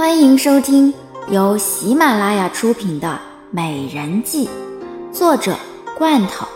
[0.00, 0.94] 欢迎收听
[1.28, 3.08] 由喜马拉雅出品的
[3.50, 4.48] 《美人计》，
[5.12, 5.54] 作者
[5.98, 6.46] 罐头，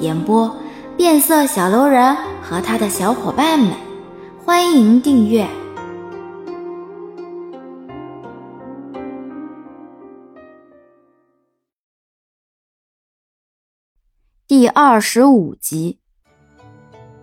[0.00, 0.54] 演播
[0.94, 3.72] 变色小楼人和他的小伙伴们。
[4.44, 5.48] 欢迎订阅
[14.46, 16.00] 第二十五集。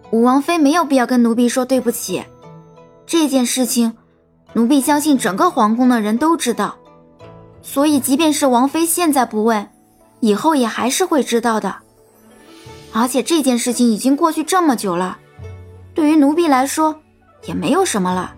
[0.09, 2.23] 武王妃没有必要跟奴婢说对不起，
[3.05, 3.96] 这件事情，
[4.54, 6.76] 奴婢相信整个皇宫的人都知道，
[7.62, 9.70] 所以即便是王妃现在不问，
[10.20, 11.77] 以后也还是会知道的。
[12.91, 15.17] 而且这件事情已经过去这么久了，
[15.93, 16.99] 对于奴婢来说
[17.45, 18.35] 也没有什么了。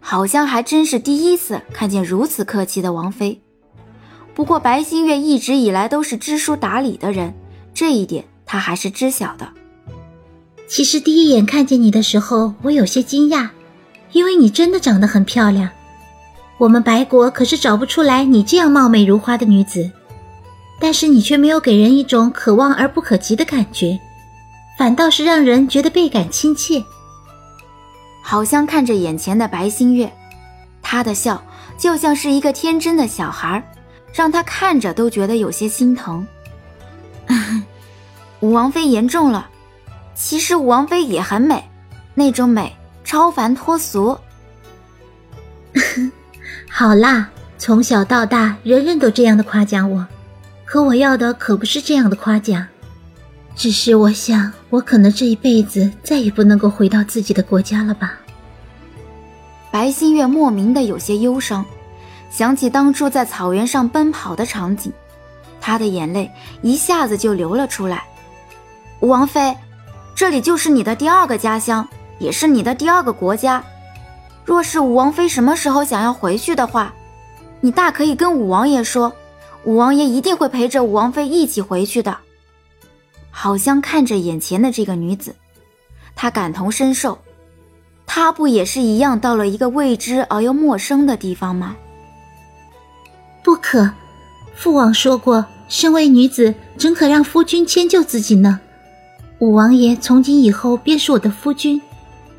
[0.00, 3.42] 好像还真是第一次看见如此客气的王妃。
[4.34, 7.34] 不过白新月一直以来都是知书达理的人，
[7.74, 9.48] 这一点她还是知晓的。
[10.68, 13.50] 其实第一眼看见你的时候，我有些惊讶，
[14.16, 15.68] 因为你真的长得很漂亮。
[16.56, 19.90] 我们白国可是找不出来你这样貌美如花的女子，
[20.80, 24.00] 但是你却没有给人一种可望而不可及的感觉，
[24.78, 26.82] 反倒是让人觉得倍感亲切。
[28.22, 30.10] 好像看着眼前的白新月，
[30.80, 31.42] 她的笑
[31.76, 33.62] 就像是一个天真的小孩，
[34.14, 36.26] 让他看着都觉得有些心疼。
[38.40, 39.50] 武王妃言重了。
[40.14, 41.62] 其实武王妃也很美，
[42.14, 42.74] 那种美
[43.06, 44.18] 超凡脱俗。
[46.68, 50.04] 好啦，从小到大，人人都这样的夸奖我，
[50.64, 52.66] 可我要的可不是这样的夸奖。
[53.54, 58.18] 只是我想，我可能这一辈子再也不能够回到自己的国家了吧。
[59.70, 61.64] 白新月莫名的有些忧伤，
[62.28, 64.92] 想起当初在草原上奔跑的场景，
[65.60, 66.28] 她的眼泪
[66.60, 68.02] 一下子就流了出来。
[68.98, 69.56] 王妃。
[70.14, 71.86] 这里就是你的第二个家乡，
[72.18, 73.62] 也是你的第二个国家。
[74.44, 76.94] 若是武王妃什么时候想要回去的话，
[77.60, 79.12] 你大可以跟武王爷说，
[79.64, 82.16] 武王爷一定会陪着武王妃一起回去的。
[83.30, 85.34] 好像看着眼前的这个女子，
[86.14, 87.18] 他感同身受，
[88.06, 91.76] 她不也是一样到了一个未知而又陌生的地方吗？
[93.42, 93.90] 不可，
[94.54, 98.60] 父王说过，身为女子，怎可让夫君迁就自己呢？
[99.38, 101.82] 五王爷从今以后便是我的夫君，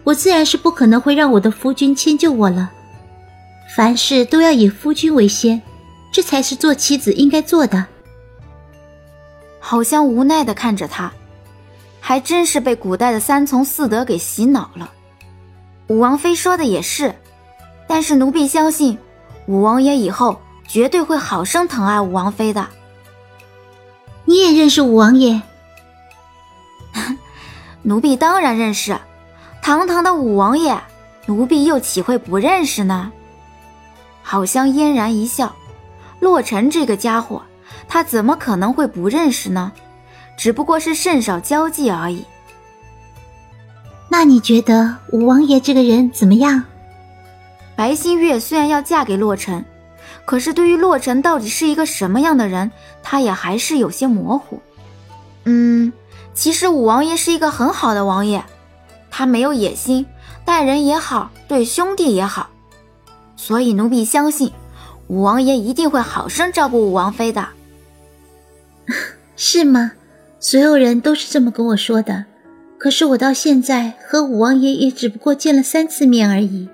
[0.07, 2.71] 我自然是不可能会让我的夫君迁就我了。
[3.75, 5.61] 凡事都要以夫君为先，
[6.13, 7.85] 这才是做妻子应该做的。
[9.59, 11.11] 好像无奈的看着他，
[11.99, 14.89] 还真是被古代的三从四德给洗脑了。
[15.87, 17.13] 武王妃说的也是，
[17.85, 18.97] 但是奴婢相信，
[19.45, 20.39] 武王爷以后
[20.69, 22.65] 绝对会好生疼爱武王妃的。
[24.23, 25.41] 你也认识武王爷？
[27.83, 28.97] 奴婢当然认识，
[29.67, 30.81] 堂堂的五王爷，
[31.25, 33.11] 奴婢又岂会不认识呢？
[34.23, 35.53] 好香嫣然一笑，
[36.21, 37.41] 洛尘这个家伙，
[37.85, 39.73] 他怎么可能会不认识呢？
[40.37, 42.23] 只不过是甚少交际而已。
[44.07, 46.63] 那你觉得五王爷这个人怎么样？
[47.75, 49.65] 白新月虽然要嫁给洛尘，
[50.23, 52.71] 可是对于洛尘到底是一个什么样的人，
[53.03, 54.61] 她也还是有些模糊。
[55.43, 55.91] 嗯。
[56.33, 58.45] 其实五王爷是一个很好的王爷，
[59.09, 60.05] 他没有野心，
[60.45, 62.49] 待人也好，对兄弟也好，
[63.35, 64.51] 所以奴婢相信
[65.07, 67.47] 五王爷一定会好生照顾五王妃的。
[69.35, 69.91] 是吗？
[70.39, 72.25] 所有人都是这么跟我说的，
[72.77, 76.69] 可是我到现在和五王爷也只不过见了三次面而已，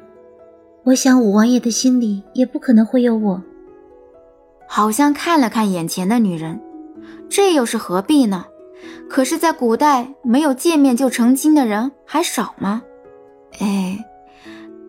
[0.84, 3.42] 我想五王爷的心里也不可能会有我。
[4.68, 6.60] 好像看了看眼前的女人，
[7.30, 8.46] 这又是何必呢？
[9.10, 12.82] 可是，在古代，没有见面就成亲的人还少吗？
[13.60, 14.04] 哎，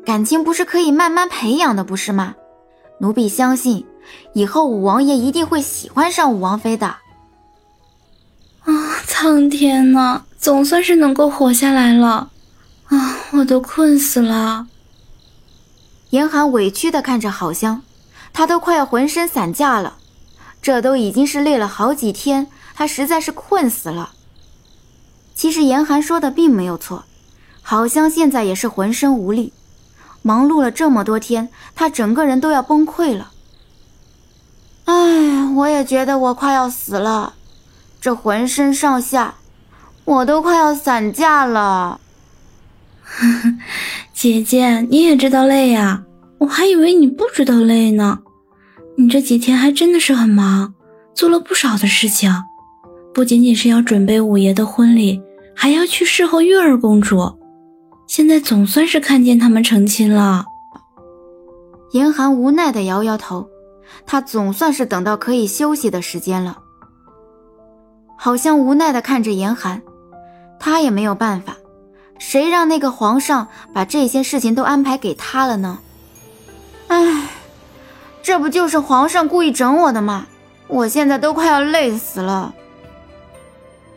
[0.05, 2.34] 感情不是可以慢慢培养的，不是吗？
[3.00, 3.84] 奴婢相信，
[4.32, 6.87] 以后五王爷一定会喜欢上五王妃的。
[6.87, 8.72] 啊，
[9.06, 12.31] 苍天呐，总算是能够活下来了！
[12.87, 14.66] 啊，我都困死了。
[16.11, 17.82] 严寒委屈地看着好香，
[18.32, 19.99] 他都快要浑身散架了，
[20.62, 22.47] 这都已经是累了好几天。
[22.75, 24.11] 他实在是困死了。
[25.35, 27.05] 其实严寒说的并没有错，
[27.62, 29.53] 好香现在也是浑身无力，
[30.23, 33.32] 忙碌了这么多天，他整个人都要崩溃了。
[34.85, 37.35] 哎，我也觉得我快要死了，
[38.00, 39.35] 这浑身上下，
[40.05, 42.00] 我都快要散架了。
[44.12, 46.05] 姐姐，你也知道累呀？
[46.38, 48.21] 我还以为你不知道累呢。
[48.99, 50.75] 你这几天还真的是很忙，
[51.15, 52.44] 做了不少的事情。
[53.14, 55.22] 不仅仅是要准备五爷的婚礼，
[55.55, 57.32] 还要去侍候月儿公主。
[58.08, 60.44] 现在总算是看见他们成亲了。
[61.93, 63.49] 严寒无奈的摇摇头，
[64.05, 66.58] 他总算是等到可以休息的时间了。
[68.19, 69.81] 好像无奈的看着严寒，
[70.58, 71.56] 他也没有办法，
[72.19, 75.78] 谁让那个皇上把这些事情都安排给他了呢？
[76.88, 77.28] 唉，
[78.25, 80.26] 这不就是皇上故意整我的吗？
[80.66, 82.52] 我现在都快要累死了。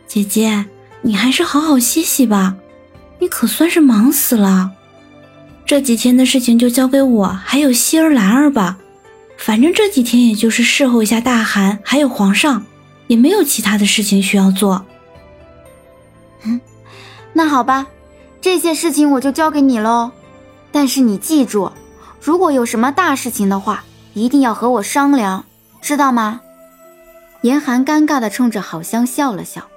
[0.08, 0.64] 姐姐，
[1.02, 2.56] 你还是好好歇息吧，
[3.18, 4.72] 你可算是忙死了。
[5.66, 8.78] 这几天的事情就交给我，还有希儿、兰儿吧。
[9.36, 12.64] 反正这几天也就是侍候一下大汗，还有皇上，
[13.06, 14.86] 也没有其他的事情需要做。
[16.44, 16.58] 嗯，
[17.34, 17.86] 那好吧，
[18.40, 20.10] 这些事情我就交给你喽。
[20.72, 21.70] 但是你记住，
[22.20, 23.84] 如果有什么大事情的话，
[24.14, 25.44] 一定要和我商量，
[25.82, 26.40] 知道吗？
[27.42, 29.68] 严寒尴尬地冲着好香笑了笑。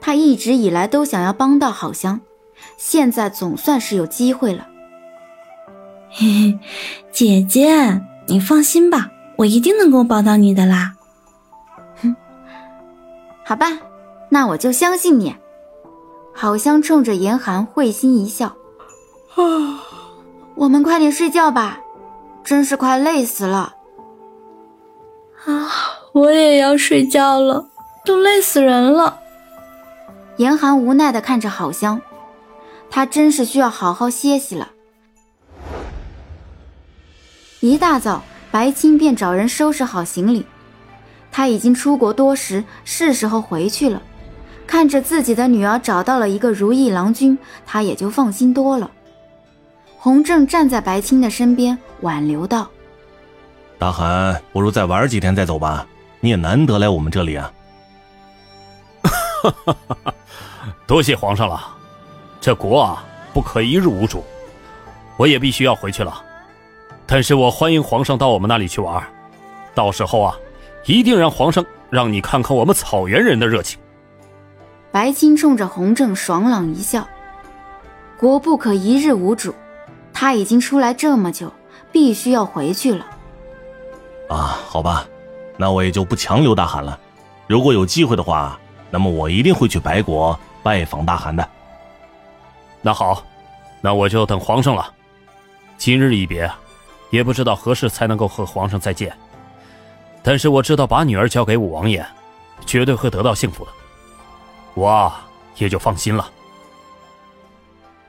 [0.00, 2.20] 他一直以来都想要帮到好香，
[2.76, 4.66] 现在总算是有机会了。
[6.10, 6.58] 嘿嘿，
[7.12, 10.94] 姐姐，你放心吧，我一定能够帮到你的啦。
[12.02, 12.14] 哼，
[13.44, 13.66] 好吧，
[14.30, 15.34] 那我就相信你。
[16.34, 18.46] 好香冲着严寒会心一笑。
[19.34, 19.82] 啊，
[20.54, 21.80] 我们快点睡觉吧，
[22.44, 23.74] 真是快累死了。
[25.44, 25.70] 啊，
[26.12, 27.68] 我也要睡觉了，
[28.04, 29.20] 都累死人了。
[30.36, 32.00] 严寒无奈的看着好香，
[32.90, 34.70] 他真是需要好好歇息了。
[37.60, 40.44] 一大早，白青便找人收拾好行李。
[41.32, 44.02] 他已经出国多时，是时候回去了。
[44.66, 48.90] 看着自己的女儿找到了一个如意郎君，他也就放心多了。
[49.96, 52.68] 洪正站在白青的身边，挽留道
[53.78, 55.86] ：“大汗，不如再玩几天再走吧。
[56.20, 57.52] 你也难得来我们这里啊。”
[59.42, 59.76] 哈
[60.86, 61.74] 多谢皇上了。
[62.40, 64.24] 这国啊，不可一日无主。
[65.16, 66.22] 我也必须要回去了。
[67.06, 69.02] 但是我欢迎皇上到我们那里去玩，
[69.74, 70.36] 到时候啊，
[70.84, 73.78] 一定让皇上让你看看我们草原人的热情。
[74.90, 77.06] 白青冲着洪正爽朗一笑，
[78.18, 79.54] 国不可一日无主，
[80.12, 81.52] 他已经出来这么久，
[81.92, 83.06] 必须要回去了。
[84.28, 85.06] 啊，好吧，
[85.56, 86.98] 那我也就不强留大汗了。
[87.46, 88.58] 如果有机会的话，
[88.90, 91.48] 那么我一定会去白国拜访大汗的。
[92.82, 93.22] 那好，
[93.80, 94.92] 那我就等皇上了。
[95.78, 96.50] 今日一别。
[97.10, 99.16] 也不知道何时才能够和皇上再见，
[100.24, 102.04] 但是我知道把女儿交给五王爷，
[102.66, 103.70] 绝对会得到幸福的，
[104.74, 105.10] 我
[105.56, 106.28] 也就放心了。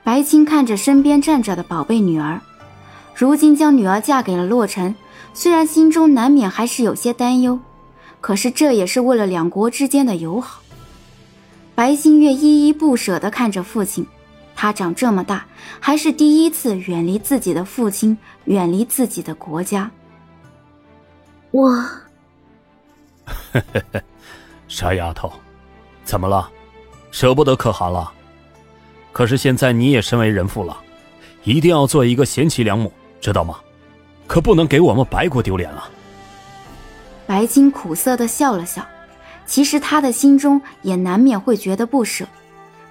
[0.02, 2.40] 白青看着身边站着的宝贝女儿，
[3.14, 4.96] 如今将女儿嫁给了洛尘，
[5.32, 7.60] 虽然心中难免还是有些担忧，
[8.20, 10.60] 可是这也是为了两国之间的友好。
[11.78, 14.04] 白新月依依不舍地看着父亲。
[14.56, 15.46] 他长这么大，
[15.78, 19.88] 还是第一次远离自己的父亲，远离自己的国家。
[21.52, 21.88] 我，
[24.66, 25.32] 傻丫头，
[26.04, 26.50] 怎么了？
[27.12, 28.10] 舍不得可汗了？
[29.12, 30.76] 可是现在你也身为人父了，
[31.44, 33.56] 一定要做一个贤妻良母，知道吗？
[34.26, 35.88] 可不能给我们白国丢脸了。
[37.24, 38.84] 白金苦涩的笑了笑，
[39.48, 42.24] 其实他的心中也难免会觉得不舍。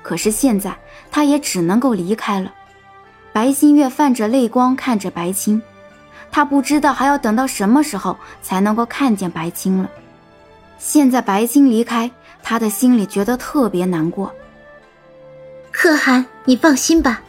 [0.01, 0.75] 可是现在，
[1.11, 2.53] 他也只能够离开了。
[3.31, 5.61] 白新月泛着泪光看着白青，
[6.31, 9.89] 他不知道还要等到什么时候才能够看见白青了。
[10.79, 12.09] 现在白青离开，
[12.41, 14.33] 他的心里觉得特别难过。
[15.71, 17.21] 可汗，你放心吧，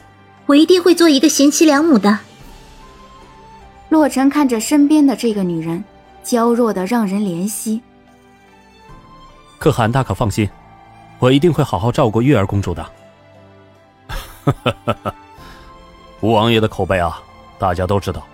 [0.46, 2.18] 我一定会做一个贤妻良母的。
[3.90, 5.84] 洛尘看着身边的这个女人，
[6.22, 7.82] 娇弱的让人怜惜。
[9.58, 10.48] 可汗大可放心。
[11.18, 12.82] 我一定会好好照顾月儿公主的。
[14.06, 15.14] 哈哈哈哈
[16.20, 17.20] 五王爷的口碑啊，
[17.58, 18.24] 大家都知道。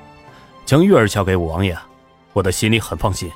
[0.66, 1.76] 将月儿交给五王爷，
[2.32, 3.30] 我的心里很放心。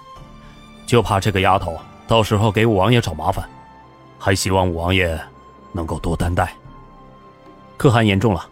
[0.87, 1.76] 就怕这个丫头
[2.07, 3.49] 到时候给五王爷找麻烦，
[4.18, 5.18] 还希望五王爷
[5.73, 6.52] 能够多担待。
[7.76, 8.47] 可汗言重了，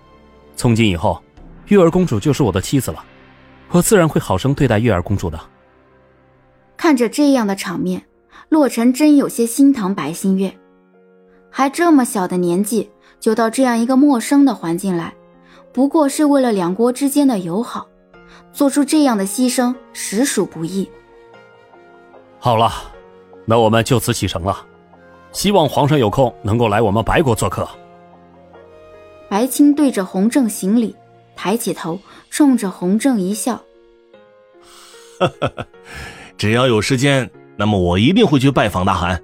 [0.56, 1.22] 从今以后，
[1.66, 3.04] 月儿公主就是我的妻子了，
[3.70, 5.40] 我自然会好生对待月儿公主的。
[6.76, 8.06] 看着这样的场面，
[8.48, 10.52] 洛尘真有些心疼白新月。
[11.50, 15.14] 还这么小的年纪，就到这样一个陌生的环境来，
[15.72, 17.88] 不过是为了两国之间的友好，
[18.52, 20.88] 做出这样的牺牲实属不易。
[22.38, 22.70] 好了，
[23.44, 24.64] 那我们就此启程了，
[25.32, 27.66] 希望皇上有空能够来我们白国做客。
[29.28, 30.94] 白青对着洪正行礼，
[31.34, 31.98] 抬起头，
[32.30, 33.60] 冲着洪正一笑
[36.38, 39.22] ：“只要有时间，那么我一定会去拜访大汗。”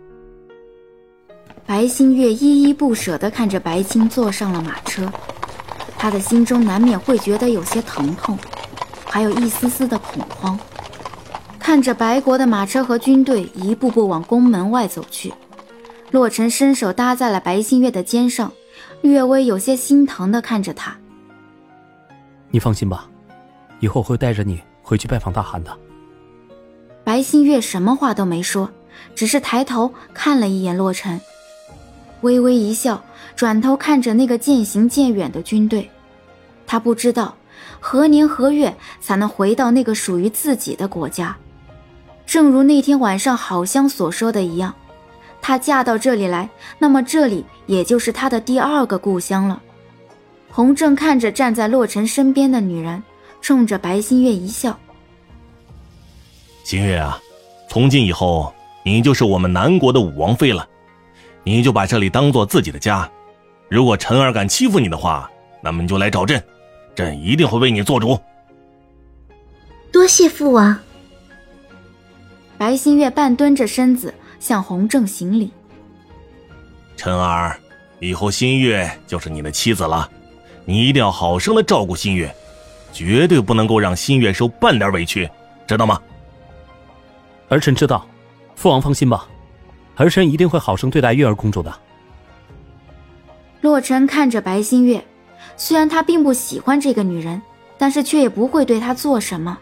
[1.67, 5.11] 白新月依依不舍地看着白青坐上了马车，
[5.97, 8.39] 他的心中难免会觉得有些疼痛。
[9.05, 10.59] 还有一丝丝的恐慌。
[11.59, 15.33] 看着白国的马车和军队一步步往宫门外走去，
[16.11, 18.51] 洛尘伸手搭在了白新月的肩上，
[19.03, 20.97] 略微有些心疼地看着他。
[22.51, 23.07] 你放心吧，
[23.81, 25.71] 以后会带着你回去拜访大汗的。
[27.05, 28.71] 白新月什么话都没说，
[29.15, 31.21] 只是抬头看了一眼洛尘，
[32.21, 33.03] 微微一笑，
[33.35, 35.91] 转头看着那个渐行渐远的军队。
[36.67, 37.35] 他不知道
[37.81, 41.37] 何年何月才能回到那个属于自己的国家。
[42.25, 44.75] 正如那天晚上郝香所说的一样，
[45.43, 49.61] 她嫁到这里来，那么这里也就是她的第二个故乡了。
[50.51, 53.03] 洪正看着站在洛尘身边的女人，
[53.41, 54.79] 冲着白新月一笑
[56.65, 57.21] ：“新月啊，
[57.69, 58.53] 从今以后，
[58.85, 60.67] 你就是我们南国的武王妃了，
[61.43, 63.09] 你就把这里当做自己的家。
[63.69, 66.43] 如果陈儿敢欺负你的话，那么你就来找朕，
[66.95, 68.19] 朕一定会为你做主。”
[69.93, 70.79] 多谢父王。
[72.57, 75.51] 白新月半蹲着身子向洪正行礼。
[76.97, 77.59] 陈儿，
[77.99, 80.09] 以后新月就是你的妻子了，
[80.65, 82.33] 你一定要好生的照顾新月，
[82.93, 85.29] 绝对不能够让新月受半点委屈，
[85.67, 86.01] 知道吗？
[87.53, 88.07] 儿臣知道，
[88.57, 89.29] 父王放心吧，
[89.97, 91.71] 儿臣一定会好生对待月儿公主的。
[93.61, 95.05] 洛尘看着白新月，
[95.59, 97.43] 虽然他并不喜欢这个女人，
[97.77, 99.59] 但是却也不会对她做什么。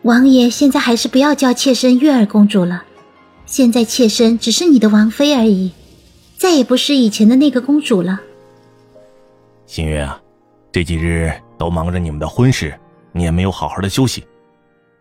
[0.00, 2.82] 王爷，现在还是不要叫妾身月儿公主了。
[3.44, 5.72] 现在妾身只是你的王妃而已，
[6.38, 8.18] 再也不是以前的那个公主了。
[9.66, 10.18] 新月啊，
[10.72, 12.74] 这几日都忙着你们的婚事，
[13.12, 14.24] 你也没有好好的休息。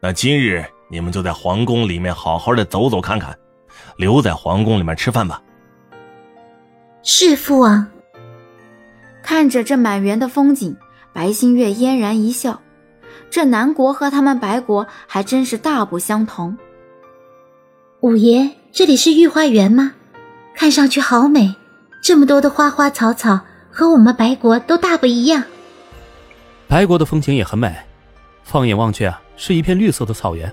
[0.02, 3.38] 那今日你们就在皇宫里面好好的走走看看，
[3.96, 5.42] 留在皇宫里面吃饭吧。
[7.04, 7.88] 是父王。
[9.22, 10.76] 看着这满园的风景，
[11.14, 12.60] 白新月嫣然一笑。
[13.30, 16.58] 这南国和他们白国还真是大不相同。
[18.02, 19.94] 五爷，这里是御花园吗？
[20.56, 21.56] 看上去好美，
[22.02, 25.44] 这么多的花花草草，和我们白国都大不一样。
[26.68, 27.76] 白国的风景也很美，
[28.44, 30.52] 放眼望去啊，是一片绿色的草原，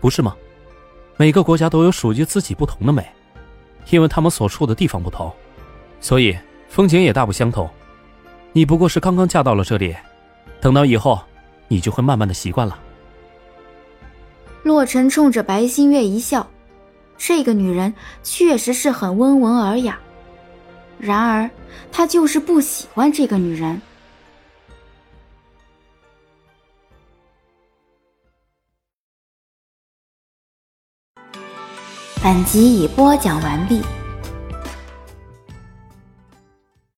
[0.00, 0.36] 不是吗？
[1.16, 3.06] 每个国家都有属于自己不同的美，
[3.90, 5.32] 因为他们所处的地方不同，
[6.00, 6.36] 所以
[6.68, 7.68] 风景也大不相同。
[8.52, 9.96] 你不过是刚刚嫁到了这里，
[10.60, 11.20] 等到以后。
[11.70, 12.78] 你就会慢慢的习惯了。
[14.62, 16.48] 洛尘冲着白新月一笑，
[17.18, 20.00] 这个女人确实是很温文尔雅，
[20.98, 21.50] 然而
[21.92, 23.82] 他就是不喜欢这个女人。
[32.20, 33.80] 本集已播讲完毕。